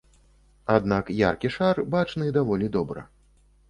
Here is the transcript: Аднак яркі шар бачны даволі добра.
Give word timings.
Аднак 0.77 1.13
яркі 1.19 1.53
шар 1.59 1.85
бачны 1.95 2.35
даволі 2.43 2.75
добра. 2.81 3.11